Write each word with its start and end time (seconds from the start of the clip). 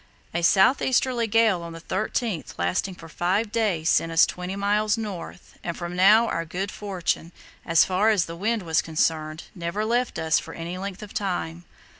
A 0.33 0.41
south 0.41 0.81
easterly 0.81 1.27
gale 1.27 1.61
on 1.61 1.73
the 1.73 1.79
13th 1.79 2.57
lasting 2.57 2.95
for 2.95 3.07
five 3.07 3.51
days 3.51 3.87
sent 3.87 4.11
us 4.11 4.25
twenty 4.25 4.55
miles 4.55 4.97
north, 4.97 5.59
and 5.63 5.77
from 5.77 5.95
now 5.95 6.27
our 6.27 6.43
good 6.43 6.71
fortune, 6.71 7.31
as 7.67 7.85
far 7.85 8.09
as 8.09 8.25
the 8.25 8.35
wind 8.35 8.63
was 8.63 8.81
concerned, 8.81 9.43
never 9.53 9.85
left 9.85 10.17
us 10.17 10.39
for 10.39 10.55
any 10.55 10.75
length 10.79 11.03
of 11.03 11.13
time. 11.13 11.65